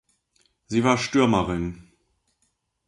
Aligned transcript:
Sie 0.65 0.83
war 0.83 0.97
Stürmerin. 0.97 1.91